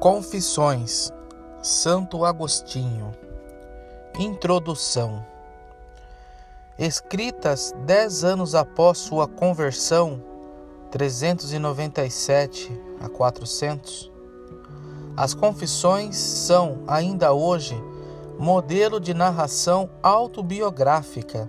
Confissões. 0.00 1.12
Santo 1.62 2.24
Agostinho. 2.24 3.12
Introdução. 4.18 5.22
Escritas 6.78 7.74
dez 7.84 8.24
anos 8.24 8.54
após 8.54 8.96
sua 8.96 9.28
conversão, 9.28 10.24
397 10.90 12.72
a 12.98 13.10
400, 13.10 14.10
as 15.18 15.34
confissões 15.34 16.16
são, 16.16 16.78
ainda 16.86 17.34
hoje, 17.34 17.78
modelo 18.38 18.98
de 18.98 19.12
narração 19.12 19.90
autobiográfica. 20.02 21.46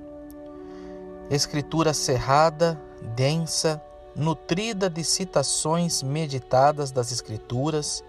Escritura 1.30 1.94
cerrada, 1.94 2.78
densa, 3.16 3.82
nutrida 4.14 4.90
de 4.90 5.06
citações 5.06 6.04
meditadas 6.04 6.92
das 6.92 7.14
Escrituras 7.14 8.04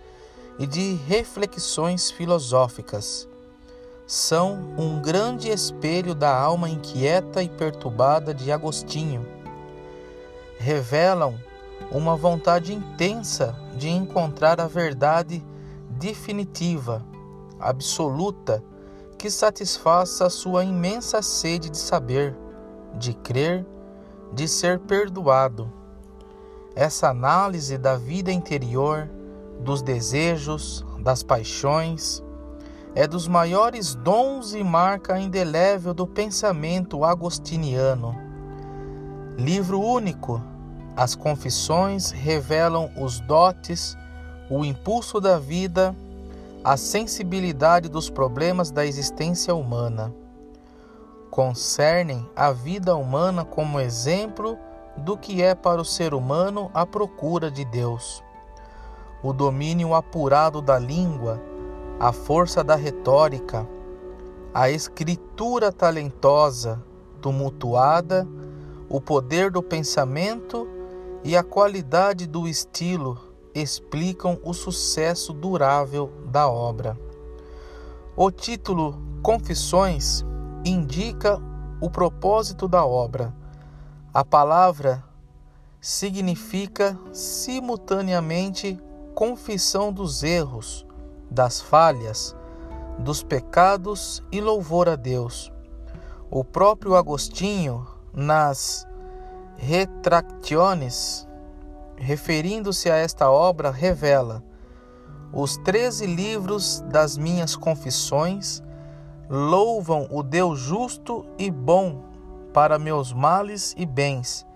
e 0.59 0.67
de 0.67 0.95
reflexões 0.95 2.11
filosóficas. 2.11 3.29
São 4.07 4.75
um 4.77 5.01
grande 5.01 5.49
espelho 5.49 6.15
da 6.15 6.37
alma 6.37 6.69
inquieta 6.69 7.43
e 7.43 7.49
perturbada 7.49 8.35
de 8.35 8.53
Agostinho. 8.53 9.27
Revelam 10.59 11.39
uma 11.91 12.17
vontade 12.17 12.73
intensa 12.73 13.57
de 13.77 13.89
encontrar 13.89 14.61
a 14.61 14.67
verdade 14.67 15.45
definitiva, 15.91 17.05
absoluta, 17.59 18.63
que 19.19 19.31
satisfaça 19.31 20.27
a 20.27 20.31
sua 20.31 20.65
imensa 20.65 21.23
sede 21.23 21.71
de 21.71 21.79
saber, 21.79 22.35
de 22.95 23.15
crer, 23.15 23.65
de 24.33 24.49
ser 24.49 24.79
perdoado 24.81 25.73
essa 26.75 27.11
análise 27.11 27.77
da 27.77 27.97
vida 27.97 28.33
interior, 28.33 29.09
dos 29.63 29.81
desejos, 29.81 30.85
das 30.99 31.23
paixões, 31.23 32.23
é 32.95 33.07
dos 33.07 33.27
maiores 33.27 33.95
dons 33.95 34.53
e 34.53 34.63
marca 34.63 35.19
indelével 35.19 35.95
do 35.95 36.07
pensamento 36.07 37.05
agostiniano. 37.05 38.15
Livro 39.39 39.81
único, 39.81 40.43
as 40.95 41.15
confissões 41.15 42.11
revelam 42.11 42.91
os 43.01 43.19
dotes, 43.21 43.97
o 44.51 44.63
impulso 44.63 45.21
da 45.21 45.39
vida, 45.39 45.97
a 46.63 46.77
sensibilidade 46.77 47.89
dos 47.89 48.11
problemas 48.11 48.71
da 48.71 48.85
existência 48.85 49.55
humana. 49.55 50.13
Concernem 51.31 52.29
a 52.37 52.53
vida 52.53 52.95
humana 52.95 53.43
como 53.43 53.81
exemplo 53.81 54.59
do 54.99 55.17
que 55.17 55.43
é 55.43 55.55
para 55.55 55.81
o 55.81 55.85
ser 55.85 56.13
humano 56.13 56.71
a 56.75 56.85
procura 56.85 57.51
de 57.51 57.65
Deus. 57.65 58.23
O 59.23 59.33
domínio 59.33 59.95
apurado 59.95 60.61
da 60.61 60.79
língua, 60.79 61.41
a 62.01 62.13
força 62.13 62.65
da 62.65 62.75
retórica, 62.75 63.69
a 64.53 64.71
escritura 64.71 65.71
talentosa, 65.71 66.83
tumultuada, 67.21 68.27
o 68.89 69.01
poder 69.01 69.51
do 69.51 69.63
pensamento 69.63 70.69
e 71.23 71.37
a 71.37 71.43
qualidade 71.43 72.27
do 72.27 72.49
estilo 72.49 73.19
explicam 73.55 74.39
o 74.43 74.53
sucesso 74.53 75.33
durável 75.33 76.11
da 76.27 76.49
obra. 76.49 76.99
O 78.17 78.31
título 78.31 79.01
Confissões 79.23 80.25
indica 80.65 81.41
o 81.81 81.89
propósito 81.89 82.67
da 82.67 82.85
obra 82.85 83.33
a 84.15 84.23
palavra 84.23 85.03
significa 85.81 86.99
simultaneamente 87.15 88.79
confissão 89.15 89.93
dos 89.93 90.23
erros, 90.23 90.87
das 91.31 91.61
falhas, 91.61 92.37
dos 92.99 93.23
pecados 93.23 94.23
e 94.31 94.41
louvor 94.41 94.89
a 94.89 94.97
Deus. 94.97 95.53
O 96.31 96.45
próprio 96.45 96.95
Agostinho, 96.95 97.87
nas 98.13 98.87
Retractiones, 99.57 101.27
referindo-se 101.97 102.91
a 102.91 102.97
esta 102.97 103.31
obra, 103.31 103.71
revela: 103.71 104.43
os 105.33 105.57
treze 105.59 106.07
livros 106.07 106.81
das 106.91 107.17
minhas 107.17 107.55
confissões 107.57 108.63
louvam 109.31 110.09
o 110.11 110.23
Deus 110.23 110.59
justo 110.59 111.25
e 111.39 111.51
bom 111.51 112.03
para 112.53 112.79
meus 112.79 113.13
males 113.13 113.75
e 113.79 113.87
bens, 113.87 114.47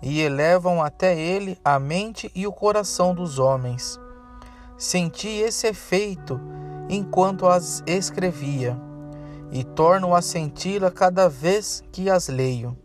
e 0.00 0.20
elevam 0.20 0.82
até 0.82 1.18
ele 1.18 1.58
a 1.64 1.78
mente 1.78 2.30
e 2.34 2.46
o 2.46 2.52
coração 2.52 3.14
dos 3.14 3.38
homens. 3.38 3.98
Senti 4.76 5.28
esse 5.28 5.66
efeito 5.66 6.40
enquanto 6.88 7.46
as 7.46 7.82
escrevia, 7.86 8.78
e 9.50 9.64
torno 9.64 10.14
a 10.14 10.22
senti-la 10.22 10.90
cada 10.90 11.28
vez 11.28 11.82
que 11.90 12.08
as 12.08 12.28
leio. 12.28 12.76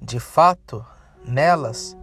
De 0.00 0.18
fato, 0.18 0.84
nelas, 1.24 1.96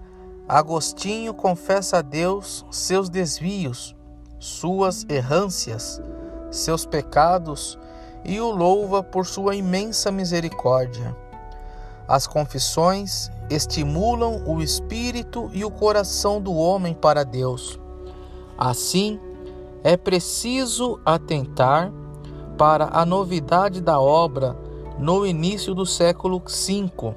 Agostinho 0.48 1.34
confessa 1.34 1.98
a 1.98 2.02
Deus 2.02 2.66
seus 2.72 3.10
desvios, 3.10 3.96
suas 4.40 5.06
errâncias, 5.10 6.02
seus 6.50 6.86
pecados 6.86 7.78
e 8.24 8.40
o 8.40 8.50
louva 8.50 9.04
por 9.04 9.26
sua 9.26 9.56
imensa 9.56 10.12
misericórdia. 10.12 11.16
As 12.08 12.26
confissões 12.26 13.30
estimulam 13.50 14.44
o 14.46 14.62
espírito 14.62 15.50
e 15.54 15.66
o 15.66 15.72
coração 15.72 16.40
do 16.40 16.54
homem 16.54 16.94
para 16.94 17.24
Deus. 17.24 17.80
Assim, 18.58 19.20
é 19.84 19.98
preciso 19.98 21.00
atentar 21.06 21.92
para 22.58 22.90
a 22.92 23.06
novidade 23.06 23.82
da 23.82 24.00
obra 24.00 24.56
no 24.98 25.28
início 25.28 25.76
do 25.76 25.86
século 25.86 26.40
V. 26.40 27.16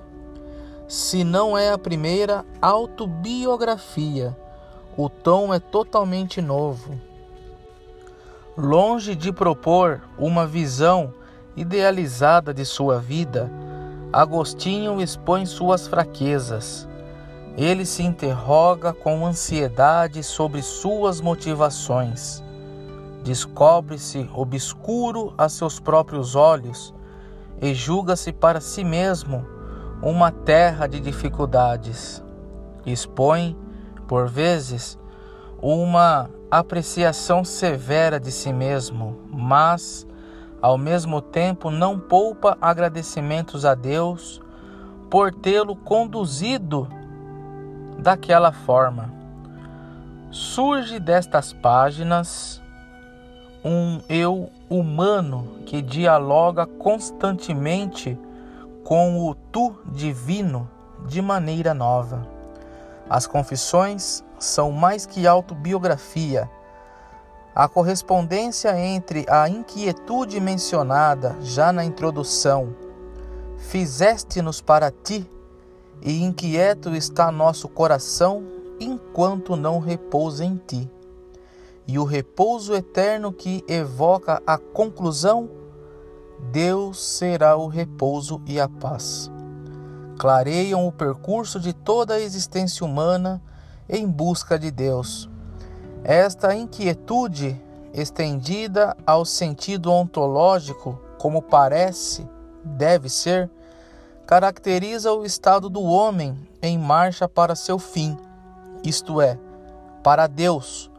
Se 0.87 1.22
não 1.22 1.57
é 1.57 1.71
a 1.71 1.78
primeira 1.78 2.45
autobiografia, 2.61 4.37
o 4.97 5.09
tom 5.09 5.55
é 5.55 5.61
totalmente 5.61 6.43
novo. 6.43 7.01
Longe 8.59 9.15
de 9.15 9.33
propor 9.33 10.03
uma 10.19 10.47
visão 10.47 11.15
idealizada 11.57 12.53
de 12.53 12.65
sua 12.65 12.99
vida, 12.99 13.51
Agostinho 14.12 15.00
expõe 15.00 15.47
suas 15.47 15.87
fraquezas. 15.87 16.88
Ele 17.56 17.87
se 17.87 18.03
interroga 18.03 18.93
com 18.93 19.25
ansiedade 19.25 20.25
sobre 20.25 20.62
suas 20.62 21.21
motivações. 21.21 22.43
Descobre-se 23.22 24.28
obscuro 24.34 25.32
a 25.38 25.48
seus 25.48 25.78
próprios 25.78 26.34
olhos 26.34 26.93
e 27.62 27.72
julga-se 27.72 28.32
para 28.32 28.60
si 28.60 28.82
mesmo 28.82 29.47
uma 30.03 30.32
terra 30.32 30.88
de 30.88 30.98
dificuldades. 30.98 32.21
Expõe, 32.84 33.56
por 34.09 34.27
vezes, 34.27 34.98
uma 35.62 36.28
apreciação 36.50 37.44
severa 37.44 38.19
de 38.19 38.32
si 38.32 38.53
mesmo, 38.53 39.21
mas 39.31 40.04
ao 40.60 40.76
mesmo 40.76 41.21
tempo 41.21 41.71
não 41.71 41.98
poupa 41.98 42.56
agradecimentos 42.60 43.65
a 43.65 43.75
Deus 43.75 44.41
por 45.09 45.32
tê-lo 45.32 45.75
conduzido 45.75 46.88
daquela 47.98 48.53
forma. 48.53 49.12
Surge 50.31 51.00
destas 51.00 51.53
páginas 51.53 52.62
um 53.65 54.00
eu 54.09 54.50
humano 54.69 55.59
que 55.66 55.82
dialoga 55.82 56.66
constantemente 56.66 58.19
com 58.84 59.28
o 59.28 59.34
tu 59.34 59.75
divino 59.87 60.69
de 61.06 61.21
maneira 61.21 61.74
nova. 61.74 62.27
As 63.09 63.27
confissões 63.27 64.24
são 64.39 64.71
mais 64.71 65.04
que 65.04 65.27
autobiografia 65.27 66.48
a 67.54 67.68
correspondência 67.68 68.78
entre 68.78 69.26
a 69.28 69.48
inquietude 69.48 70.41
mencionada 70.41 71.36
já 71.41 71.72
na 71.72 71.84
introdução, 71.84 72.74
fizeste-nos 73.58 74.60
para 74.60 74.91
ti, 74.91 75.28
e 76.02 76.22
inquieto 76.22 76.94
está 76.94 77.30
nosso 77.30 77.68
coração 77.68 78.42
enquanto 78.80 79.56
não 79.56 79.78
repousa 79.78 80.44
em 80.44 80.56
ti. 80.56 80.91
E 81.86 81.98
o 81.98 82.04
repouso 82.04 82.74
eterno 82.74 83.32
que 83.32 83.62
evoca 83.68 84.42
a 84.47 84.56
conclusão, 84.56 85.50
Deus 86.50 87.04
será 87.04 87.56
o 87.56 87.66
repouso 87.66 88.41
e 88.47 88.58
a 88.58 88.66
paz. 88.66 89.30
Clareiam 90.18 90.86
o 90.86 90.92
percurso 90.92 91.60
de 91.60 91.74
toda 91.74 92.14
a 92.14 92.20
existência 92.20 92.86
humana 92.86 93.42
em 93.88 94.06
busca 94.06 94.58
de 94.58 94.70
Deus 94.70 95.29
esta 96.04 96.54
inquietude, 96.54 97.60
estendida 97.92 98.97
ao 99.06 99.24
sentido 99.24 99.92
ontológico, 99.92 100.98
como 101.18 101.42
parece, 101.42 102.26
deve 102.64 103.08
ser, 103.08 103.50
caracteriza 104.26 105.12
o 105.12 105.24
estado 105.24 105.68
do 105.68 105.82
homem 105.82 106.36
em 106.62 106.78
marcha 106.78 107.28
para 107.28 107.54
seu 107.54 107.78
fim, 107.78 108.16
isto 108.84 109.20
é, 109.20 109.38
para 110.02 110.26
Deus, 110.26 110.91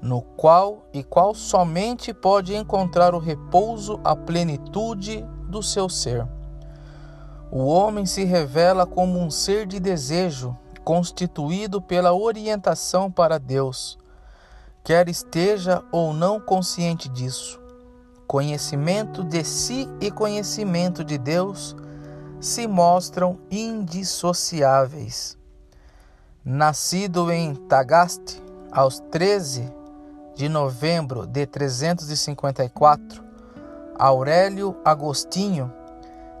no 0.00 0.22
qual 0.22 0.86
e 0.92 1.02
qual 1.02 1.34
somente 1.34 2.14
pode 2.14 2.54
encontrar 2.54 3.14
o 3.14 3.18
repouso, 3.18 4.00
a 4.04 4.14
plenitude 4.14 5.24
do 5.48 5.62
seu 5.62 5.88
ser. 5.88 6.26
O 7.50 7.66
homem 7.66 8.06
se 8.06 8.24
revela 8.24 8.86
como 8.86 9.18
um 9.18 9.30
ser 9.30 9.66
de 9.66 9.78
desejo, 9.80 10.56
constituído 10.84 11.82
pela 11.82 12.14
orientação 12.14 13.10
para 13.10 13.38
Deus, 13.38 13.98
quer 14.86 15.08
esteja 15.08 15.82
ou 15.90 16.12
não 16.12 16.38
consciente 16.38 17.08
disso. 17.08 17.60
Conhecimento 18.24 19.24
de 19.24 19.42
si 19.42 19.88
e 20.00 20.12
conhecimento 20.12 21.02
de 21.02 21.18
Deus 21.18 21.74
se 22.40 22.68
mostram 22.68 23.36
indissociáveis. 23.50 25.36
Nascido 26.44 27.32
em 27.32 27.52
Tagaste 27.52 28.40
aos 28.70 29.00
13 29.10 29.68
de 30.36 30.48
novembro 30.48 31.26
de 31.26 31.44
354, 31.46 33.24
Aurélio 33.98 34.76
Agostinho 34.84 35.72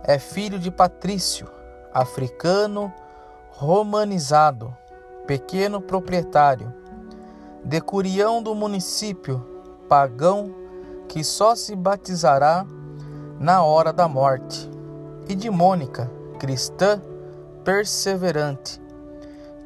é 0.04 0.20
filho 0.20 0.60
de 0.60 0.70
Patrício, 0.70 1.48
africano 1.92 2.94
romanizado, 3.50 4.72
pequeno 5.26 5.80
proprietário, 5.80 6.85
decurião 7.66 8.40
do 8.40 8.54
município, 8.54 9.44
pagão 9.88 10.54
que 11.08 11.24
só 11.24 11.56
se 11.56 11.74
batizará 11.74 12.64
na 13.40 13.64
hora 13.64 13.92
da 13.92 14.06
morte, 14.06 14.70
e 15.28 15.34
de 15.34 15.50
Mônica, 15.50 16.08
cristã 16.38 17.02
perseverante. 17.64 18.80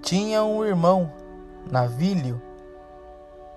Tinha 0.00 0.42
um 0.42 0.64
irmão, 0.64 1.12
Navílio, 1.70 2.40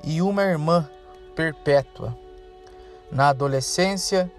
e 0.04 0.22
uma 0.22 0.44
irmã, 0.44 0.90
Perpétua. 1.34 2.14
Na 3.10 3.30
adolescência, 3.30 4.30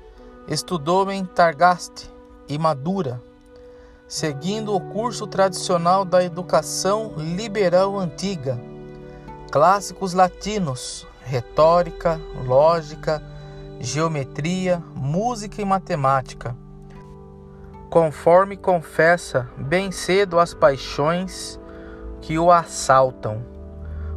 estudou 0.46 1.10
em 1.10 1.24
Targaste 1.24 2.12
e 2.46 2.58
Madura, 2.58 3.22
seguindo 4.06 4.74
o 4.74 4.80
curso 4.92 5.26
tradicional 5.26 6.04
da 6.04 6.22
educação 6.22 7.14
liberal 7.16 7.98
antiga, 7.98 8.60
clássicos 9.54 10.14
latinos, 10.14 11.06
retórica, 11.22 12.20
lógica, 12.44 13.22
geometria, 13.78 14.82
música 14.96 15.62
e 15.62 15.64
matemática. 15.64 16.56
Conforme 17.88 18.56
confessa 18.56 19.48
bem 19.56 19.92
cedo 19.92 20.40
as 20.40 20.52
paixões 20.52 21.60
que 22.20 22.36
o 22.36 22.50
assaltam, 22.50 23.44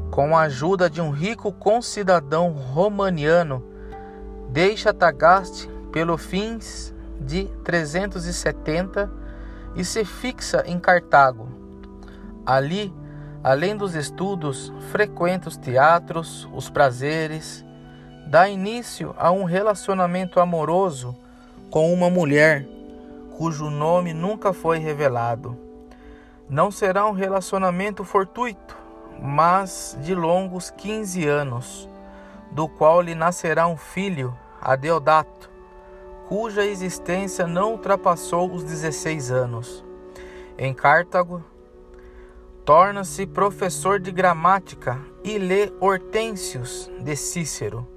com 0.10 0.36
a 0.36 0.42
ajuda 0.42 0.90
de 0.90 1.02
um 1.02 1.12
rico 1.12 1.52
concidadão 1.52 2.50
romaniano, 2.54 3.64
deixa 4.50 4.92
Tagaste 4.92 5.70
pelo 5.92 6.18
fins 6.18 6.96
de 7.22 7.44
370 7.64 9.08
e 9.76 9.86
se 9.86 10.04
fixa 10.04 10.64
em 10.66 10.80
Cartago. 10.80 11.48
Ali, 12.44 12.92
além 13.44 13.76
dos 13.76 13.96
estudos, 13.96 14.72
frequenta 14.92 15.50
os 15.50 15.58
teatros, 15.58 16.48
os 16.54 16.70
prazeres, 16.70 17.66
dá 18.26 18.50
início 18.50 19.16
a 19.18 19.32
um 19.32 19.44
relacionamento 19.44 20.40
amoroso 20.40 21.16
com 21.70 21.94
uma 21.94 22.10
mulher 22.10 22.68
cujo 23.38 23.70
nome 23.70 24.16
nunca 24.16 24.52
foi 24.52 24.80
revelado. 24.80 25.56
Não 26.50 26.72
será 26.72 27.06
um 27.06 27.12
relacionamento 27.12 28.04
fortuito, 28.04 28.76
mas 29.22 29.96
de 30.02 30.16
longos 30.16 30.72
15 30.72 31.28
anos, 31.28 31.88
do 32.52 32.68
qual 32.68 33.00
lhe 33.00 33.14
nascerá 33.14 33.68
um 33.68 33.78
filho, 33.78 34.36
Adeodato, 34.60 35.52
cuja 36.28 36.66
existência 36.66 37.46
não 37.46 37.74
ultrapassou 37.74 38.52
os 38.52 38.64
16 38.64 39.32
anos. 39.32 39.86
Em 40.58 40.74
Cartago, 40.74 41.44
torna-se 42.68 43.26
professor 43.26 43.98
de 43.98 44.12
gramática 44.12 45.00
e 45.24 45.38
lê 45.38 45.72
Hortêncios 45.80 46.92
de 47.00 47.16
Cícero, 47.16 47.88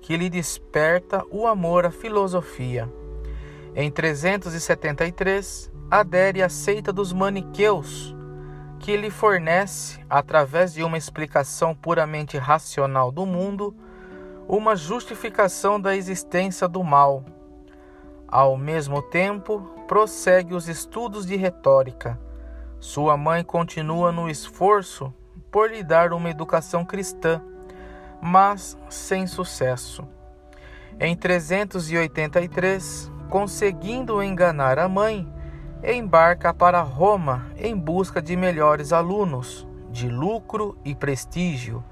que 0.00 0.16
lhe 0.16 0.30
desperta 0.30 1.22
o 1.30 1.46
amor 1.46 1.84
à 1.84 1.90
filosofia. 1.90 2.90
Em 3.76 3.90
373, 3.90 5.70
adere 5.90 6.42
à 6.42 6.48
seita 6.48 6.90
dos 6.90 7.12
maniqueus, 7.12 8.16
que 8.78 8.96
lhe 8.96 9.10
fornece, 9.10 10.00
através 10.08 10.72
de 10.72 10.82
uma 10.82 10.96
explicação 10.96 11.74
puramente 11.74 12.38
racional 12.38 13.12
do 13.12 13.26
mundo, 13.26 13.76
uma 14.48 14.74
justificação 14.74 15.78
da 15.78 15.94
existência 15.94 16.66
do 16.66 16.82
mal 16.82 17.26
ao 18.30 18.58
mesmo 18.58 19.00
tempo, 19.00 19.60
prossegue 19.86 20.54
os 20.54 20.68
estudos 20.68 21.24
de 21.24 21.34
retórica. 21.34 22.20
Sua 22.80 23.16
mãe 23.16 23.42
continua 23.42 24.12
no 24.12 24.28
esforço 24.28 25.12
por 25.50 25.70
lhe 25.70 25.82
dar 25.82 26.12
uma 26.12 26.30
educação 26.30 26.84
cristã, 26.84 27.42
mas 28.22 28.78
sem 28.88 29.26
sucesso. 29.26 30.06
Em 31.00 31.16
383, 31.16 33.10
conseguindo 33.28 34.22
enganar 34.22 34.78
a 34.78 34.88
mãe, 34.88 35.28
embarca 35.82 36.54
para 36.54 36.80
Roma 36.80 37.46
em 37.56 37.76
busca 37.76 38.22
de 38.22 38.36
melhores 38.36 38.92
alunos, 38.92 39.66
de 39.90 40.08
lucro 40.08 40.76
e 40.84 40.94
prestígio. 40.94 41.82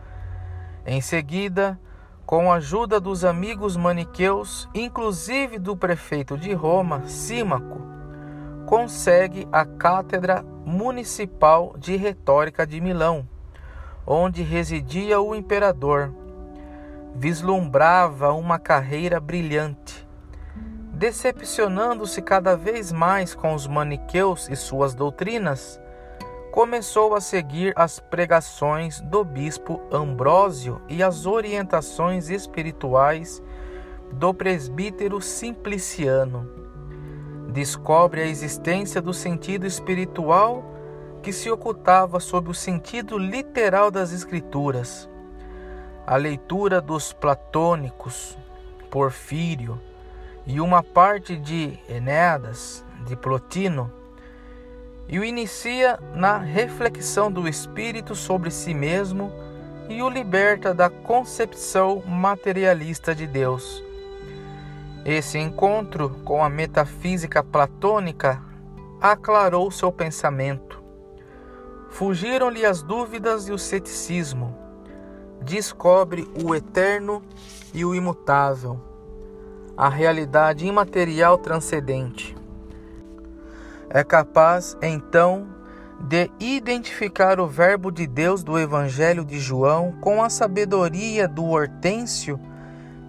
Em 0.84 1.00
seguida, 1.00 1.80
com 2.24 2.50
a 2.50 2.56
ajuda 2.56 3.00
dos 3.00 3.24
amigos 3.24 3.76
maniqueus, 3.76 4.68
inclusive 4.74 5.58
do 5.58 5.76
prefeito 5.76 6.36
de 6.36 6.52
Roma, 6.52 7.06
Símaco, 7.06 7.95
consegue 8.66 9.46
a 9.52 9.64
Cátedra 9.64 10.44
Municipal 10.64 11.74
de 11.78 11.96
Retórica 11.96 12.66
de 12.66 12.80
Milão, 12.80 13.26
onde 14.04 14.42
residia 14.42 15.20
o 15.20 15.36
imperador. 15.36 16.12
Vislumbrava 17.14 18.32
uma 18.32 18.58
carreira 18.58 19.20
brilhante. 19.20 20.06
Decepcionando-se 20.92 22.20
cada 22.20 22.56
vez 22.56 22.90
mais 22.90 23.34
com 23.34 23.54
os 23.54 23.68
maniqueus 23.68 24.48
e 24.48 24.56
suas 24.56 24.94
doutrinas, 24.94 25.80
começou 26.50 27.14
a 27.14 27.20
seguir 27.20 27.72
as 27.76 28.00
pregações 28.00 29.00
do 29.00 29.22
bispo 29.22 29.80
Ambrósio 29.92 30.82
e 30.88 31.02
as 31.02 31.24
orientações 31.24 32.30
espirituais 32.30 33.42
do 34.12 34.34
presbítero 34.34 35.20
Simpliciano. 35.20 36.65
Descobre 37.56 38.20
a 38.20 38.26
existência 38.26 39.00
do 39.00 39.14
sentido 39.14 39.66
espiritual 39.66 40.62
que 41.22 41.32
se 41.32 41.50
ocultava 41.50 42.20
sob 42.20 42.50
o 42.50 42.54
sentido 42.54 43.16
literal 43.16 43.90
das 43.90 44.12
Escrituras. 44.12 45.08
A 46.06 46.16
leitura 46.16 46.82
dos 46.82 47.14
platônicos, 47.14 48.36
Porfírio 48.90 49.80
e 50.46 50.60
uma 50.60 50.82
parte 50.82 51.34
de 51.34 51.78
Enéadas, 51.88 52.84
de 53.06 53.16
Plotino 53.16 53.90
e 55.08 55.18
o 55.18 55.24
inicia 55.24 55.98
na 56.12 56.36
reflexão 56.36 57.32
do 57.32 57.48
espírito 57.48 58.14
sobre 58.14 58.50
si 58.50 58.74
mesmo 58.74 59.32
e 59.88 60.02
o 60.02 60.10
liberta 60.10 60.74
da 60.74 60.90
concepção 60.90 62.02
materialista 62.06 63.14
de 63.14 63.26
Deus. 63.26 63.85
Esse 65.06 65.38
encontro 65.38 66.10
com 66.24 66.42
a 66.42 66.50
metafísica 66.50 67.42
platônica 67.42 68.42
aclarou 69.00 69.70
seu 69.70 69.92
pensamento. 69.92 70.82
Fugiram-lhe 71.90 72.66
as 72.66 72.82
dúvidas 72.82 73.46
e 73.46 73.52
o 73.52 73.58
ceticismo. 73.58 74.52
Descobre 75.40 76.28
o 76.42 76.54
eterno 76.54 77.22
e 77.72 77.84
o 77.84 77.94
imutável, 77.94 78.80
a 79.76 79.88
realidade 79.88 80.66
imaterial 80.66 81.38
transcendente 81.38 82.34
é 83.90 84.02
capaz 84.02 84.76
então 84.82 85.46
de 86.00 86.30
identificar 86.38 87.40
o 87.40 87.46
Verbo 87.46 87.90
de 87.90 88.06
Deus 88.06 88.42
do 88.42 88.58
Evangelho 88.58 89.24
de 89.24 89.38
João 89.38 89.92
com 90.00 90.22
a 90.22 90.28
sabedoria 90.28 91.26
do 91.26 91.46
Hortêncio 91.46 92.38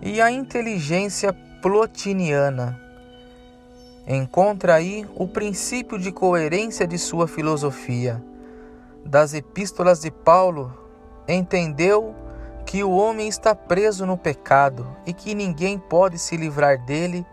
e 0.02 0.22
a 0.22 0.32
inteligência 0.32 1.34
plotiniana. 1.62 2.80
Encontra 4.08 4.76
aí 4.76 5.06
o 5.16 5.28
princípio 5.28 6.00
de 6.00 6.12
coerência 6.12 6.88
de 6.88 6.98
sua 6.98 7.28
filosofia. 7.28 8.24
Das 9.06 9.34
epístolas 9.34 10.02
de 10.02 10.12
Paulo, 10.12 10.72
entendeu 11.28 12.16
que 12.66 12.84
o 12.84 12.92
homem 12.92 13.28
está 13.28 13.56
preso 13.56 14.06
no 14.06 14.18
pecado 14.18 14.88
e 15.06 15.14
que 15.14 15.34
ninguém 15.34 15.78
pode 15.78 16.20
se 16.20 16.36
livrar 16.38 16.86
dele 16.86 17.26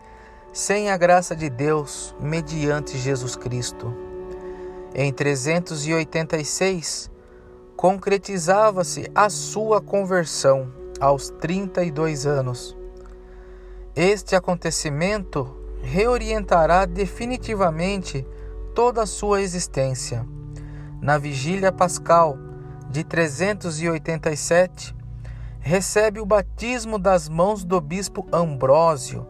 sem 0.53 0.91
a 0.91 0.97
graça 0.97 1.35
de 1.35 1.51
Deus 1.51 2.15
mediante 2.21 2.97
Jesus 2.97 3.35
Cristo. 3.35 3.93
Em 4.95 5.13
386, 5.13 7.11
concretizava-se 7.77 9.11
a 9.13 9.29
sua 9.29 9.81
conversão 9.81 10.73
aos 11.01 11.31
32 11.41 12.27
anos. 12.27 12.77
Este 13.97 14.35
acontecimento 14.35 15.57
reorientará 15.81 16.85
definitivamente 16.85 18.27
toda 18.75 19.05
a 19.05 19.07
sua 19.07 19.41
existência. 19.41 20.27
Na 21.01 21.17
vigília 21.17 21.71
pascal 21.71 22.37
de 22.91 23.05
387, 23.05 24.97
recebe 25.61 26.19
o 26.19 26.27
batismo 26.27 26.99
das 26.99 27.29
mãos 27.29 27.63
do 27.65 27.81
bispo 27.81 28.27
Ambrósio, 28.33 29.29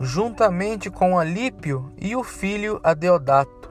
juntamente 0.00 0.90
com 0.90 1.16
Alípio 1.16 1.92
e 1.96 2.16
o 2.16 2.24
filho 2.24 2.80
Adeodato. 2.82 3.70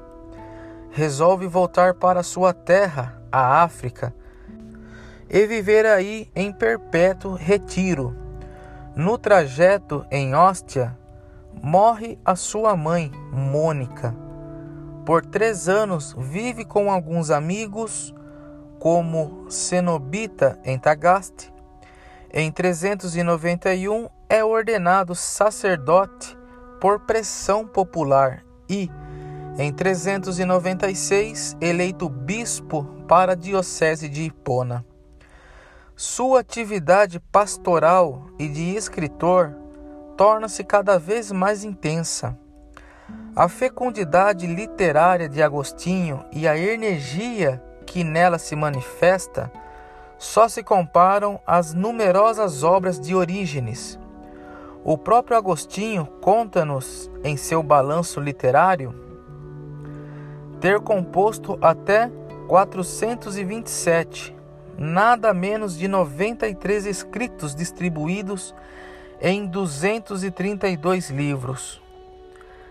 Resolve 0.90 1.48
voltar 1.48 1.96
para 1.96 2.24
sua 2.24 2.54
terra, 2.54 3.22
a 3.30 3.62
África, 3.62 4.16
e 5.30 5.46
viver 5.46 5.86
aí 5.86 6.32
em 6.34 6.54
perpétuo 6.54 7.34
retiro. 7.34 8.29
No 9.00 9.18
trajeto 9.18 10.06
em 10.12 10.36
Hóstia, 10.36 10.94
morre 11.64 12.20
a 12.26 12.36
sua 12.36 12.76
mãe, 12.76 13.10
Mônica. 13.32 14.14
Por 15.06 15.26
três 15.26 15.70
anos 15.70 16.14
vive 16.18 16.66
com 16.66 16.92
alguns 16.92 17.32
amigos, 17.32 18.14
como 18.78 19.46
cenobita 19.50 20.60
em 20.66 20.78
Tagaste. 20.78 21.50
Em 22.34 22.52
391 22.52 24.10
é 24.28 24.44
ordenado 24.44 25.16
sacerdote 25.16 26.38
por 26.82 27.00
pressão 27.00 27.66
popular 27.66 28.44
e, 28.70 28.92
em 29.58 29.72
396, 29.72 31.56
eleito 31.62 32.10
bispo 32.10 32.84
para 33.08 33.32
a 33.32 33.36
Diocese 33.36 34.10
de 34.10 34.24
Hipona. 34.24 34.86
Sua 36.02 36.40
atividade 36.40 37.20
pastoral 37.20 38.28
e 38.40 38.48
de 38.48 38.74
escritor 38.74 39.54
torna-se 40.16 40.64
cada 40.64 40.98
vez 40.98 41.30
mais 41.30 41.66
intensa. 41.66 42.40
A 43.36 43.50
fecundidade 43.50 44.48
literária 44.48 45.28
de 45.28 45.44
Agostinho 45.44 46.24
e 46.32 46.48
a 46.48 46.58
energia 46.58 47.62
que 47.86 48.02
nela 48.02 48.40
se 48.40 48.56
manifesta 48.56 49.52
só 50.18 50.48
se 50.48 50.64
comparam 50.64 51.38
às 51.46 51.74
numerosas 51.74 52.64
obras 52.64 52.98
de 52.98 53.14
Orígenes. 53.14 54.00
O 54.86 54.98
próprio 54.98 55.36
Agostinho 55.36 56.06
conta-nos 56.22 57.12
em 57.26 57.36
seu 57.36 57.62
balanço 57.62 58.22
literário 58.22 58.96
ter 60.62 60.80
composto 60.80 61.60
até 61.62 62.10
427, 62.48 64.39
nada 64.80 65.34
menos 65.34 65.78
de 65.78 65.88
93 65.88 66.86
escritos 66.86 67.54
distribuídos 67.54 68.56
em 69.20 69.46
232 69.46 71.10
livros, 71.10 71.82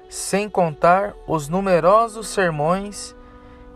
sem 0.08 0.48
contar 0.48 1.14
os 1.26 1.48
numerosos 1.48 2.28
sermões 2.28 3.14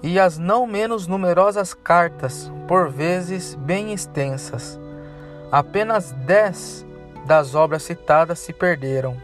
e 0.03 0.19
as 0.19 0.39
não 0.39 0.67
menos 0.67 1.07
numerosas 1.07 1.75
cartas, 1.75 2.51
por 2.67 2.89
vezes 2.89 3.55
bem 3.55 3.93
extensas. 3.93 4.81
Apenas 5.51 6.13
dez 6.13 6.87
das 7.27 7.55
obras 7.55 7.83
citadas 7.83 8.39
se 8.39 8.55
perderam. 8.55 9.15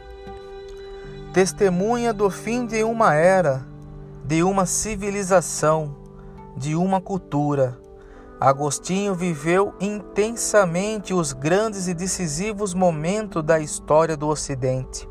Testemunha 1.33 2.13
do 2.13 2.29
fim 2.29 2.67
de 2.67 2.85
uma 2.85 3.15
era, 3.15 3.65
de 4.23 4.43
uma 4.43 4.67
civilização, 4.67 5.97
de 6.55 6.77
uma 6.77 7.01
cultura 7.01 7.79
Agostinho 8.41 9.17
viveu 9.17 9.75
intensamente 9.81 11.13
os 11.13 11.33
grandes 11.33 11.89
e 11.89 11.95
decisivos 11.95 12.73
momentos 12.73 13.43
da 13.43 13.59
história 13.59 14.17
do 14.17 14.29
Ocidente. 14.29 15.09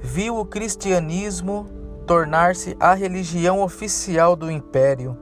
Viu 0.00 0.38
o 0.38 0.46
cristianismo 0.46 1.68
tornar-se 2.06 2.74
a 2.80 2.94
religião 2.94 3.60
oficial 3.60 4.34
do 4.34 4.50
império. 4.50 5.14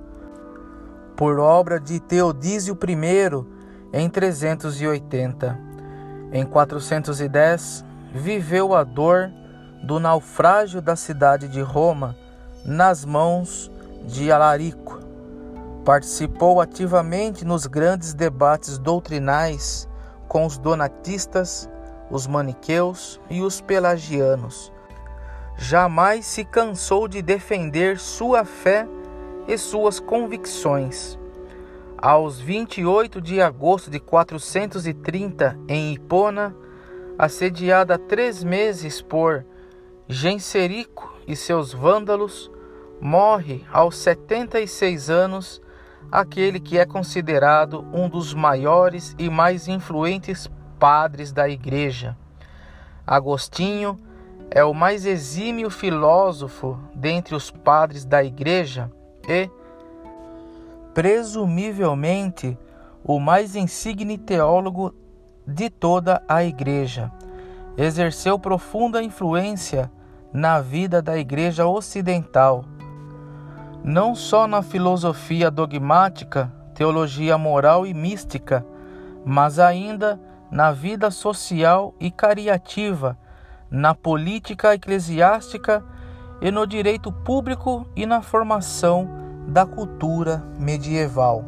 Por 1.17 1.41
obra 1.41 1.81
de 1.81 1.99
Teodísio 1.99 2.79
I, 2.81 3.99
em 3.99 4.09
380. 4.09 5.59
Em 6.33 6.47
410, 6.47 7.85
viveu 8.13 8.73
a 8.73 8.85
dor 8.85 9.33
do 9.83 9.99
naufrágio 9.99 10.81
da 10.81 10.95
cidade 10.95 11.49
de 11.49 11.61
Roma 11.61 12.15
nas 12.65 13.05
mãos 13.05 13.69
de 14.07 14.31
Alarico 14.31 14.96
Participou 15.87 16.61
ativamente 16.61 17.45
nos 17.45 17.65
grandes 17.65 18.13
debates 18.13 18.77
doutrinais 18.77 19.89
com 20.27 20.45
os 20.45 20.59
donatistas, 20.59 21.71
os 22.11 22.27
maniqueus 22.27 23.21
e 23.31 23.41
os 23.41 23.61
pelagianos. 23.61 24.73
Jamais 25.57 26.27
se 26.27 26.45
cansou 26.45 27.07
de 27.07 27.23
defender 27.23 28.01
sua 28.01 28.45
fé 28.45 28.85
e 29.47 29.57
suas 29.57 30.01
convicções. 30.01 31.17
Aos 31.97 32.41
28 32.41 33.21
de 33.21 33.41
agosto 33.41 33.89
de 33.89 34.01
430, 34.01 35.57
em 35.69 35.93
Hipona, 35.93 36.53
assediada 37.17 37.97
três 37.97 38.43
meses 38.43 39.01
por 39.01 39.47
Genserico 40.09 41.15
e 41.29 41.37
seus 41.37 41.73
vândalos, 41.73 42.51
morre 43.01 43.65
aos 43.73 43.97
76 43.99 45.11
anos 45.11 45.65
aquele 46.11 46.61
que 46.61 46.79
é 46.79 46.85
considerado 46.85 47.85
um 47.93 48.09
dos 48.09 48.33
maiores 48.33 49.15
e 49.19 49.29
mais 49.29 49.69
influentes 49.69 50.51
padres 50.79 51.33
da 51.33 51.49
Igreja. 51.49 52.17
Agostinho 53.07 53.99
é 54.51 54.65
o 54.65 54.73
mais 54.73 55.05
exímio 55.05 55.71
filósofo 55.71 56.79
dentre 56.95 57.35
os 57.35 57.51
padres 57.51 58.05
da 58.05 58.23
Igreja 58.23 58.91
e, 59.29 59.51
presumivelmente, 60.95 62.57
o 63.05 63.21
mais 63.21 63.55
insigne 63.55 64.19
teólogo 64.19 64.95
de 65.47 65.71
toda 65.71 66.23
a 66.29 66.43
Igreja. 66.45 67.11
Exerceu 67.77 68.39
profunda 68.39 69.03
influência 69.03 69.91
na 70.33 70.61
vida 70.61 71.01
da 71.01 71.17
Igreja 71.17 71.67
Ocidental 71.67 72.65
não 73.87 74.17
só 74.17 74.49
na 74.49 74.63
filosofia 74.63 75.49
dogmática, 75.49 76.53
teologia 76.75 77.39
moral 77.39 77.87
e 77.87 77.95
mística, 77.95 78.67
mas 79.25 79.61
ainda 79.61 80.21
na 80.51 80.73
vida 80.73 81.09
social 81.09 81.95
e 82.01 82.11
cariativa, 82.11 83.17
na 83.71 83.95
política 83.95 84.75
eclesiástica 84.75 85.85
e 86.41 86.51
no 86.51 86.67
direito 86.67 87.13
público 87.13 87.87
e 87.95 88.05
na 88.07 88.21
formação 88.21 89.09
da 89.47 89.65
cultura 89.65 90.43
medieval. 90.59 91.45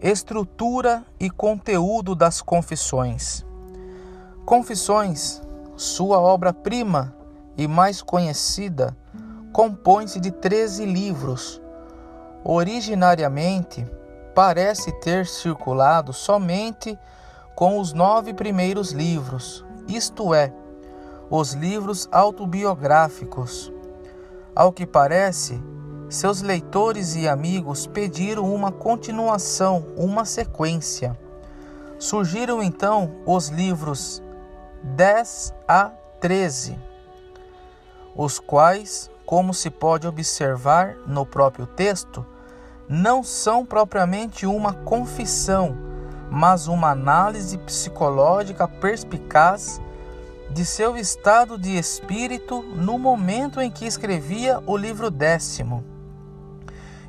Estrutura 0.00 1.04
e 1.20 1.28
conteúdo 1.28 2.14
das 2.14 2.40
Confissões. 2.40 3.44
Confissões, 4.46 5.42
sua 5.76 6.18
obra-prima 6.18 7.14
e 7.58 7.68
mais 7.68 8.00
conhecida, 8.00 8.96
compõe-se 9.54 10.18
de 10.18 10.32
13 10.32 10.84
livros. 10.84 11.62
Originariamente, 12.42 13.86
parece 14.34 14.90
ter 15.00 15.26
circulado 15.26 16.12
somente 16.12 16.98
com 17.54 17.78
os 17.78 17.92
nove 17.92 18.34
primeiros 18.34 18.90
livros, 18.90 19.64
isto 19.86 20.34
é, 20.34 20.52
os 21.30 21.52
livros 21.52 22.08
autobiográficos. 22.10 23.72
Ao 24.56 24.72
que 24.72 24.84
parece, 24.84 25.62
seus 26.08 26.42
leitores 26.42 27.14
e 27.14 27.28
amigos 27.28 27.86
pediram 27.86 28.52
uma 28.52 28.72
continuação, 28.72 29.86
uma 29.96 30.24
sequência. 30.24 31.16
Surgiram 31.96 32.60
então 32.60 33.22
os 33.24 33.50
livros 33.50 34.20
10 34.82 35.54
a 35.68 35.92
13, 36.20 36.76
os 38.16 38.40
quais 38.40 39.13
como 39.26 39.54
se 39.54 39.70
pode 39.70 40.06
observar 40.06 40.96
no 41.06 41.24
próprio 41.24 41.66
texto, 41.66 42.24
não 42.88 43.22
são 43.22 43.64
propriamente 43.64 44.46
uma 44.46 44.72
confissão, 44.72 45.76
mas 46.30 46.66
uma 46.66 46.90
análise 46.90 47.56
psicológica 47.58 48.68
perspicaz 48.68 49.80
de 50.50 50.64
seu 50.64 50.96
estado 50.96 51.58
de 51.58 51.76
espírito 51.76 52.62
no 52.62 52.98
momento 52.98 53.60
em 53.60 53.70
que 53.70 53.86
escrevia 53.86 54.62
o 54.66 54.76
livro 54.76 55.10
décimo, 55.10 55.82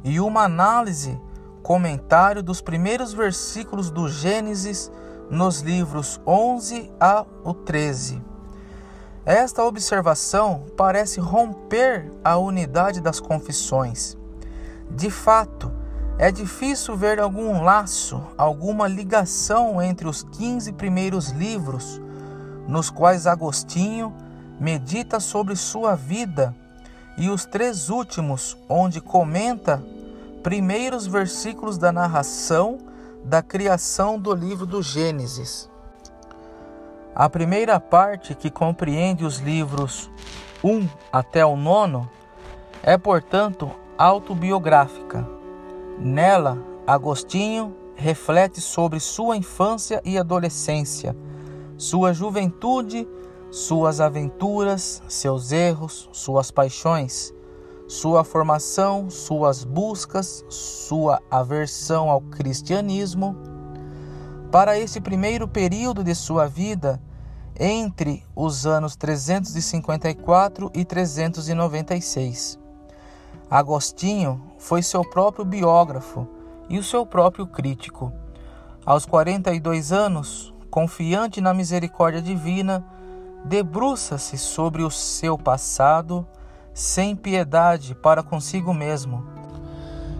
e 0.04 0.20
uma 0.20 0.44
análise, 0.44 1.20
comentário 1.62 2.44
dos 2.44 2.62
primeiros 2.62 3.12
versículos 3.12 3.90
do 3.90 4.08
Gênesis 4.08 4.92
nos 5.30 5.62
livros 5.62 6.22
11 6.26 6.92
a 7.00 7.26
13. 7.66 8.35
Esta 9.26 9.64
observação 9.64 10.66
parece 10.78 11.20
romper 11.20 12.12
a 12.24 12.38
unidade 12.38 13.02
das 13.02 13.20
confissões. 13.20 14.16
De 14.92 15.10
fato, 15.10 15.72
É 16.18 16.32
difícil 16.32 16.96
ver 16.96 17.20
algum 17.20 17.62
laço, 17.62 18.22
alguma 18.38 18.88
ligação 18.88 19.82
entre 19.82 20.08
os 20.08 20.24
15 20.24 20.72
primeiros 20.72 21.32
livros, 21.32 22.02
nos 22.70 22.90
quais 22.90 23.28
Agostinho 23.28 24.14
medita 24.58 25.20
sobre 25.20 25.58
sua 25.58 25.94
vida, 25.94 26.56
e 27.18 27.30
os 27.30 27.44
três 27.44 27.90
últimos, 27.90 28.58
onde 28.70 29.02
comenta 29.02 29.84
primeiros 30.42 31.06
versículos 31.06 31.78
da 31.78 31.92
narração 31.92 32.78
da 33.26 33.42
criação 33.42 34.18
do 34.18 34.34
livro 34.34 34.66
do 34.66 34.82
Gênesis. 34.82 35.70
A 37.16 37.30
primeira 37.30 37.80
parte, 37.80 38.36
que 38.36 38.50
compreende 38.50 39.24
os 39.24 39.40
livros 39.40 40.12
1 40.64 40.88
até 41.12 41.46
o 41.46 41.56
9, 41.56 42.08
é, 42.84 42.98
portanto, 42.98 43.72
autobiográfica. 43.98 45.26
Nela, 45.98 46.58
Agostinho 46.86 47.74
reflete 47.96 48.60
sobre 48.60 49.00
sua 49.00 49.38
infância 49.38 50.02
e 50.04 50.18
adolescência, 50.18 51.16
sua 51.78 52.14
juventude, 52.14 53.08
suas 53.50 54.02
aventuras, 54.02 55.02
seus 55.08 55.54
erros, 55.54 56.10
suas 56.12 56.52
paixões 56.52 57.34
sua 57.88 58.24
formação, 58.24 59.10
suas 59.10 59.64
buscas, 59.64 60.44
sua 60.50 61.22
aversão 61.30 62.10
ao 62.10 62.22
cristianismo. 62.22 63.36
Para 64.52 64.78
esse 64.78 65.02
primeiro 65.02 65.48
período 65.48 66.04
de 66.04 66.16
sua 66.16 66.48
vida, 66.48 67.02
entre 67.60 68.24
os 68.36 68.66
anos 68.66 68.96
354 68.96 70.72
e 70.74 70.84
396. 70.84 72.60
Agostinho 73.50 74.42
foi 74.58 74.82
seu 74.82 75.04
próprio 75.10 75.46
biógrafo 75.46 76.28
e 76.70 76.78
o 76.78 76.84
seu 76.84 77.06
próprio 77.06 77.48
crítico. 77.48 78.12
Aos 78.86 79.06
42 79.06 79.92
anos, 79.92 80.54
confiante 80.70 81.40
na 81.40 81.54
misericórdia 81.54 82.22
divina, 82.22 82.86
debruça-se 83.46 84.38
sobre 84.38 84.84
o 84.84 84.92
seu 84.92 85.38
passado 85.38 86.28
sem 86.74 87.16
piedade 87.16 87.96
para 87.96 88.22
consigo 88.22 88.74
mesmo, 88.74 89.26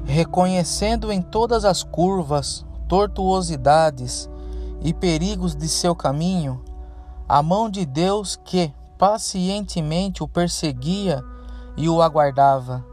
reconhecendo 0.06 1.12
em 1.12 1.22
todas 1.22 1.66
as 1.66 1.84
curvas, 1.84 2.66
tortuosidades 2.88 4.30
e 4.82 4.94
perigos 4.94 5.56
de 5.56 5.68
seu 5.68 5.96
caminho 5.96 6.64
a 7.28 7.42
mão 7.42 7.70
de 7.70 7.86
Deus 7.86 8.36
que 8.36 8.72
pacientemente 8.98 10.22
o 10.24 10.28
perseguia 10.28 11.24
e 11.76 11.90
o 11.90 12.02
aguardava. 12.02 12.86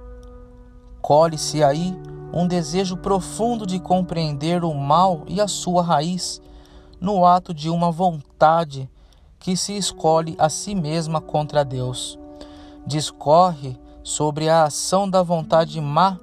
Colhe-se 1.00 1.62
aí 1.62 1.94
um 2.32 2.46
desejo 2.46 2.96
profundo 2.96 3.66
de 3.66 3.78
compreender 3.78 4.64
o 4.64 4.72
mal 4.72 5.22
e 5.26 5.40
a 5.40 5.46
sua 5.46 5.82
raiz 5.82 6.40
no 7.00 7.26
ato 7.26 7.52
de 7.52 7.68
uma 7.68 7.90
vontade 7.90 8.88
que 9.38 9.56
se 9.56 9.76
escolhe 9.76 10.34
a 10.38 10.48
si 10.48 10.74
mesma 10.74 11.20
contra 11.20 11.64
Deus 11.64 12.18
discorre 12.86 13.78
sobre 14.02 14.48
a 14.48 14.64
ação 14.64 15.08
da 15.08 15.22
vontade 15.22 15.80
má 15.80 16.18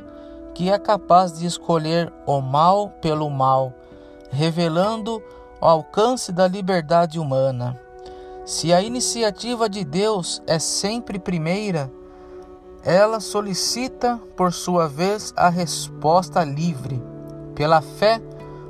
que 0.60 0.70
é 0.70 0.78
capaz 0.78 1.40
de 1.40 1.46
escolher 1.46 2.12
o 2.26 2.42
mal 2.42 2.90
pelo 3.02 3.30
mal, 3.30 3.72
revelando 4.30 5.24
o 5.62 5.66
alcance 5.66 6.34
da 6.34 6.50
liberdade 6.50 7.18
humana. 7.18 7.80
Se 8.46 8.74
a 8.74 8.82
iniciativa 8.82 9.70
de 9.70 9.86
Deus 9.86 10.44
é 10.46 10.60
sempre 10.60 11.18
primeira, 11.18 11.90
ela 12.84 13.22
solicita, 13.22 14.20
por 14.36 14.52
sua 14.52 14.86
vez, 14.90 15.34
a 15.38 15.48
resposta 15.48 16.44
livre. 16.44 17.02
Pela 17.56 17.80
fé, 17.80 18.22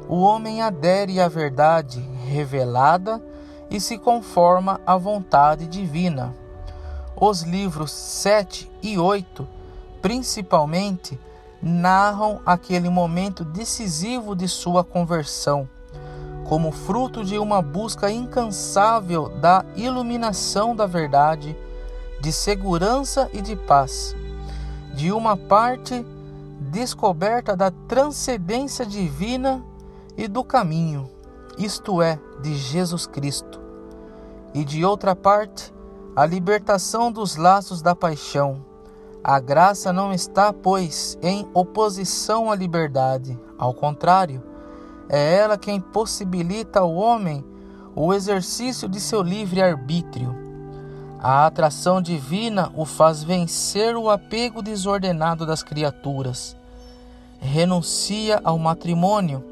o 0.07 0.19
homem 0.19 0.61
adere 0.61 1.19
à 1.19 1.27
verdade 1.27 1.99
revelada 2.27 3.19
e 3.67 3.81
se 3.81 3.97
conforma 3.97 4.79
à 4.85 4.95
vontade 4.95 5.65
divina. 5.65 6.35
Os 7.19 7.41
livros 7.41 7.91
7 7.91 8.71
e 8.83 8.99
8, 8.99 9.47
principalmente, 10.03 11.19
narram 11.61 12.41
aquele 12.45 12.89
momento 12.89 13.43
decisivo 13.43 14.35
de 14.35 14.47
sua 14.47 14.83
conversão, 14.83 15.67
como 16.47 16.71
fruto 16.71 17.23
de 17.23 17.37
uma 17.37 17.61
busca 17.61 18.09
incansável 18.09 19.29
da 19.29 19.65
iluminação 19.75 20.75
da 20.75 20.85
verdade, 20.85 21.55
de 22.21 22.31
segurança 22.31 23.29
e 23.33 23.41
de 23.41 23.55
paz. 23.55 24.15
De 24.93 25.11
uma 25.11 25.37
parte, 25.37 26.05
descoberta 26.59 27.55
da 27.55 27.71
transcendência 27.87 28.85
divina 28.85 29.63
e 30.17 30.27
do 30.27 30.43
caminho, 30.43 31.09
isto 31.57 32.01
é, 32.01 32.19
de 32.41 32.55
Jesus 32.55 33.05
Cristo. 33.07 33.59
E 34.53 34.65
de 34.65 34.83
outra 34.83 35.15
parte, 35.15 35.73
a 36.15 36.25
libertação 36.25 37.11
dos 37.11 37.35
laços 37.35 37.81
da 37.81 37.95
paixão. 37.95 38.68
A 39.23 39.39
graça 39.39 39.91
não 39.91 40.13
está, 40.13 40.53
pois, 40.53 41.17
em 41.21 41.47
oposição 41.53 42.49
à 42.49 42.55
liberdade. 42.55 43.37
Ao 43.57 43.73
contrário, 43.73 44.41
é 45.09 45.35
ela 45.35 45.57
quem 45.57 45.81
possibilita 45.81 46.79
ao 46.79 46.93
homem 46.93 47.43
o 47.95 48.13
exercício 48.13 48.87
de 48.87 48.99
seu 48.99 49.21
livre 49.21 49.61
arbítrio. 49.61 50.35
A 51.19 51.45
atração 51.45 52.01
divina 52.01 52.71
o 52.75 52.85
faz 52.85 53.23
vencer 53.23 53.97
o 53.97 54.09
apego 54.09 54.61
desordenado 54.61 55.45
das 55.45 55.63
criaturas. 55.63 56.55
Renuncia 57.39 58.39
ao 58.43 58.57
matrimônio, 58.57 59.43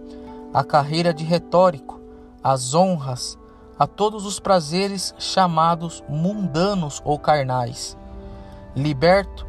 à 0.54 0.64
carreira 0.64 1.14
de 1.14 1.26
retórico, 1.26 2.00
às 2.42 2.74
honras, 2.74 3.38
a 3.78 3.86
todos 3.86 4.26
os 4.26 4.40
prazeres 4.40 5.14
chamados 5.18 6.04
mundanos 6.08 7.02
ou 7.04 7.20
carnais. 7.20 7.98
Liberto, 8.76 9.47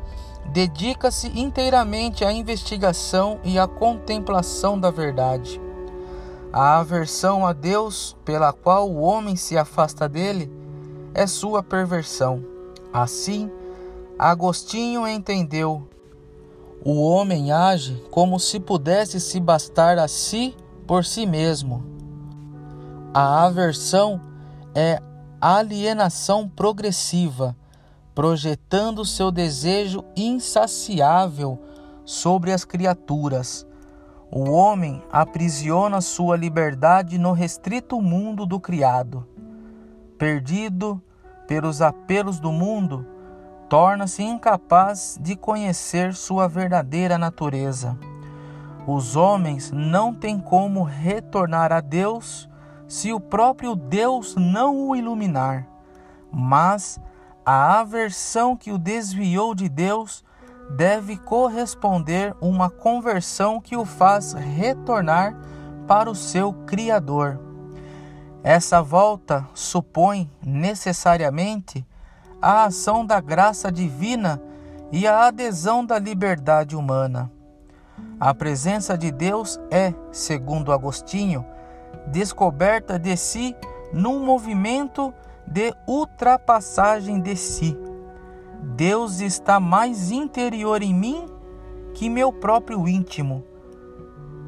dedica-se 0.52 1.28
inteiramente 1.38 2.24
à 2.24 2.32
investigação 2.32 3.38
e 3.44 3.58
à 3.58 3.66
contemplação 3.66 4.78
da 4.78 4.90
verdade. 4.90 5.60
A 6.52 6.78
aversão 6.78 7.46
a 7.46 7.52
Deus 7.52 8.16
pela 8.24 8.52
qual 8.52 8.90
o 8.90 9.00
homem 9.00 9.36
se 9.36 9.56
afasta 9.56 10.08
dele 10.08 10.50
é 11.14 11.26
sua 11.26 11.62
perversão. 11.62 12.42
Assim, 12.92 13.50
Agostinho 14.18 15.06
entendeu: 15.06 15.86
o 16.84 17.02
homem 17.02 17.52
age 17.52 18.02
como 18.10 18.40
se 18.40 18.58
pudesse 18.58 19.20
se 19.20 19.38
bastar 19.38 19.98
a 19.98 20.08
si 20.08 20.56
por 20.86 21.04
si 21.04 21.26
mesmo 21.26 21.98
a 23.12 23.44
aversão 23.44 24.20
é 24.74 25.00
alienação 25.40 26.48
progressiva, 26.48 27.56
projetando 28.18 29.04
seu 29.04 29.30
desejo 29.30 30.04
insaciável 30.16 31.56
sobre 32.04 32.52
as 32.52 32.64
criaturas. 32.64 33.64
O 34.28 34.50
homem 34.50 35.00
aprisiona 35.12 36.00
sua 36.00 36.36
liberdade 36.36 37.16
no 37.16 37.30
restrito 37.30 38.00
mundo 38.00 38.44
do 38.44 38.58
criado. 38.58 39.24
Perdido 40.18 41.00
pelos 41.46 41.80
apelos 41.80 42.40
do 42.40 42.50
mundo, 42.50 43.06
torna-se 43.68 44.24
incapaz 44.24 45.16
de 45.20 45.36
conhecer 45.36 46.12
sua 46.12 46.48
verdadeira 46.48 47.18
natureza. 47.18 47.96
Os 48.84 49.14
homens 49.14 49.70
não 49.70 50.12
têm 50.12 50.40
como 50.40 50.82
retornar 50.82 51.72
a 51.72 51.80
Deus 51.80 52.48
se 52.88 53.12
o 53.12 53.20
próprio 53.20 53.76
Deus 53.76 54.34
não 54.34 54.88
o 54.88 54.96
iluminar, 54.96 55.68
mas 56.32 57.00
a 57.50 57.80
aversão 57.80 58.54
que 58.54 58.70
o 58.70 58.76
desviou 58.76 59.54
de 59.54 59.70
Deus 59.70 60.22
deve 60.68 61.16
corresponder 61.16 62.36
uma 62.42 62.68
conversão 62.68 63.58
que 63.58 63.74
o 63.74 63.86
faz 63.86 64.34
retornar 64.34 65.34
para 65.86 66.10
o 66.10 66.14
seu 66.14 66.52
Criador. 66.52 67.40
Essa 68.44 68.82
volta 68.82 69.48
supõe 69.54 70.30
necessariamente 70.44 71.86
a 72.42 72.64
ação 72.64 73.02
da 73.02 73.18
graça 73.18 73.72
divina 73.72 74.42
e 74.92 75.06
a 75.06 75.28
adesão 75.28 75.82
da 75.86 75.98
liberdade 75.98 76.76
humana. 76.76 77.32
A 78.20 78.34
presença 78.34 78.96
de 78.98 79.10
Deus 79.10 79.58
é, 79.70 79.94
segundo 80.12 80.70
Agostinho, 80.70 81.46
descoberta 82.08 82.98
de 82.98 83.16
si 83.16 83.56
num 83.90 84.22
movimento 84.22 85.14
de 85.50 85.74
ultrapassagem 85.86 87.20
de 87.20 87.34
si. 87.34 87.76
Deus 88.76 89.20
está 89.20 89.58
mais 89.58 90.10
interior 90.10 90.82
em 90.82 90.94
mim 90.94 91.26
que 91.94 92.08
meu 92.08 92.32
próprio 92.32 92.86
íntimo, 92.86 93.42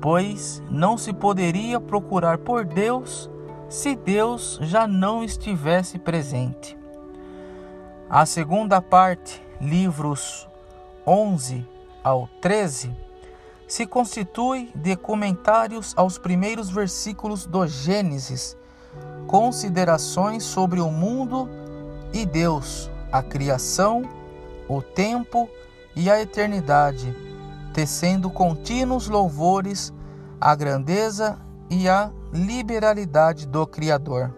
pois 0.01 0.63
não 0.71 0.99
se 0.99 1.13
poderia 1.13 1.81
procurar 1.81 2.39
por 2.39 2.65
Deus 2.65 3.31
se 3.69 3.97
Deus 3.97 4.59
já 4.63 4.87
não 4.87 5.25
estivesse 5.25 5.99
presente. 5.99 6.77
A 8.09 8.27
segunda 8.27 8.83
parte, 8.83 9.41
livros 9.61 10.49
11 11.07 11.67
ao 12.03 12.29
13, 12.41 12.95
se 13.67 13.87
constitui 13.87 14.71
de 14.75 14.97
comentários 14.97 15.95
aos 15.97 16.19
primeiros 16.19 16.69
versículos 16.69 17.47
do 17.47 17.67
Gênesis, 17.69 18.57
considerações 19.31 20.43
sobre 20.43 20.81
o 20.81 20.91
mundo 20.91 21.49
e 22.13 22.27
Deus, 22.27 22.91
a 23.13 23.23
criação, 23.23 24.03
o 24.69 24.83
tempo 24.83 25.49
e 25.95 26.11
a 26.11 26.21
eternidade, 26.21 27.15
tecendo 27.73 28.29
contínuos 28.29 29.07
louvores 29.07 29.93
à 30.41 30.53
grandeza 30.57 31.39
e 31.71 31.89
à 31.89 32.11
liberalidade 32.33 33.47
do 33.47 33.65
Criador. 33.69 34.35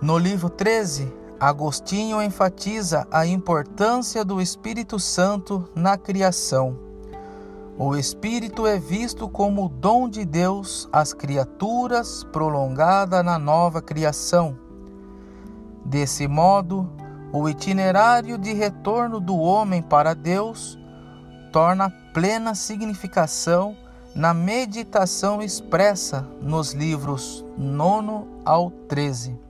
No 0.00 0.16
livro 0.16 0.48
13, 0.48 1.12
Agostinho 1.40 2.22
enfatiza 2.22 3.08
a 3.10 3.26
importância 3.26 4.24
do 4.24 4.40
Espírito 4.40 5.00
Santo 5.00 5.68
na 5.74 5.98
criação. 5.98 6.87
O 7.78 7.94
Espírito 7.94 8.66
é 8.66 8.78
visto 8.78 9.28
como 9.28 9.68
dom 9.68 10.08
de 10.08 10.24
Deus 10.24 10.88
às 10.92 11.12
criaturas 11.12 12.24
prolongada 12.32 13.22
na 13.22 13.38
nova 13.38 13.80
criação. 13.80 14.58
Desse 15.84 16.26
modo, 16.26 16.90
o 17.32 17.48
itinerário 17.48 18.36
de 18.36 18.52
retorno 18.52 19.20
do 19.20 19.38
homem 19.38 19.80
para 19.80 20.12
Deus 20.12 20.76
torna 21.52 21.88
plena 22.12 22.54
significação 22.54 23.76
na 24.14 24.34
meditação 24.34 25.40
expressa 25.40 26.26
nos 26.42 26.72
livros 26.72 27.44
9 27.56 28.26
ao 28.44 28.70
13 28.70 29.48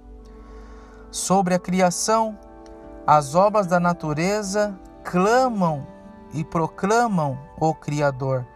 sobre 1.11 1.55
a 1.55 1.59
criação, 1.59 2.39
as 3.07 3.35
obras 3.35 3.67
da 3.67 3.81
natureza 3.81 4.79
clamam 5.03 5.87
e 6.33 6.45
proclamam 6.45 7.39
o 7.59 7.75
Criador. 7.75 8.47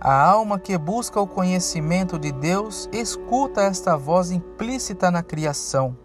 A 0.00 0.22
alma 0.22 0.58
que 0.58 0.76
busca 0.76 1.20
o 1.20 1.26
conhecimento 1.26 2.18
de 2.18 2.30
Deus 2.30 2.88
escuta 2.92 3.62
esta 3.62 3.96
voz 3.96 4.30
implícita 4.30 5.10
na 5.10 5.22
criação. 5.22 5.96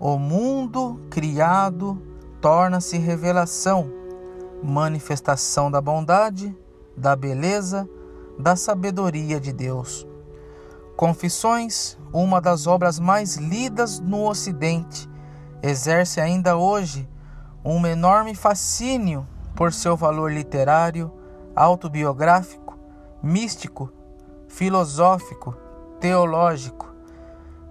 O 0.00 0.18
mundo 0.18 1.00
criado 1.10 2.00
torna-se 2.40 2.96
revelação, 2.98 3.90
manifestação 4.62 5.70
da 5.70 5.80
bondade, 5.80 6.56
da 6.96 7.14
beleza, 7.14 7.88
da 8.38 8.56
sabedoria 8.56 9.38
de 9.38 9.52
Deus. 9.52 10.06
Confissões, 10.96 11.98
uma 12.12 12.40
das 12.40 12.66
obras 12.66 12.98
mais 12.98 13.36
lidas 13.36 14.00
no 14.00 14.28
Ocidente, 14.28 15.08
exerce 15.62 16.20
ainda 16.20 16.56
hoje 16.56 17.08
um 17.64 17.86
enorme 17.86 18.34
fascínio 18.34 19.26
por 19.62 19.72
seu 19.72 19.96
valor 19.96 20.32
literário, 20.32 21.12
autobiográfico, 21.54 22.76
místico, 23.22 23.92
filosófico, 24.48 25.56
teológico, 26.00 26.92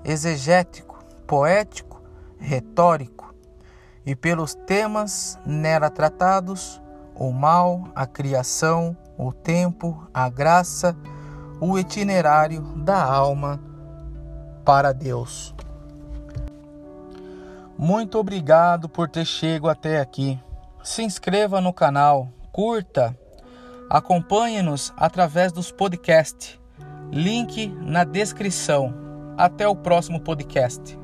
exegético, 0.01 1.03
poético, 1.27 2.01
retórico, 2.37 3.35
e 4.05 4.15
pelos 4.15 4.55
temas 4.55 5.37
nela 5.45 5.89
tratados: 5.89 6.81
o 7.13 7.29
mal, 7.29 7.83
a 7.93 8.07
criação, 8.07 8.95
o 9.17 9.33
tempo, 9.33 10.07
a 10.13 10.29
graça, 10.29 10.95
o 11.59 11.77
itinerário 11.77 12.61
da 12.77 13.03
alma 13.03 13.59
para 14.63 14.93
Deus. 14.93 15.53
Muito 17.77 18.17
obrigado 18.17 18.87
por 18.87 19.09
ter 19.09 19.25
chegado 19.25 19.69
até 19.69 19.99
aqui. 19.99 20.39
Se 20.83 21.03
inscreva 21.03 21.61
no 21.61 21.71
canal, 21.71 22.29
curta, 22.51 23.15
acompanhe-nos 23.89 24.91
através 24.97 25.51
dos 25.51 25.71
podcasts. 25.71 26.59
Link 27.11 27.67
na 27.81 28.03
descrição. 28.03 28.93
Até 29.37 29.67
o 29.67 29.75
próximo 29.75 30.19
podcast. 30.19 31.00